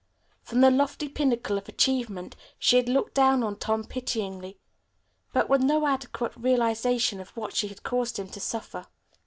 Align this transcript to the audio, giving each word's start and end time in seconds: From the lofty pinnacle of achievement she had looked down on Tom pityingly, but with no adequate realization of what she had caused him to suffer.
From 0.41 0.61
the 0.61 0.71
lofty 0.71 1.07
pinnacle 1.07 1.59
of 1.59 1.69
achievement 1.69 2.35
she 2.57 2.77
had 2.77 2.89
looked 2.89 3.13
down 3.13 3.43
on 3.43 3.55
Tom 3.57 3.83
pityingly, 3.83 4.57
but 5.31 5.47
with 5.47 5.61
no 5.61 5.85
adequate 5.85 6.35
realization 6.35 7.19
of 7.21 7.29
what 7.37 7.55
she 7.55 7.67
had 7.67 7.83
caused 7.83 8.17
him 8.17 8.27
to 8.29 8.39
suffer. 8.39 8.87